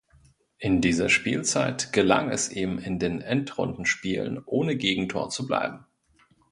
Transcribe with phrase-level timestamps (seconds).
[0.57, 5.85] In dieser Spielzeit gelang es ihm, in den Endrundenspielen ohne Gegentor zu bleiben.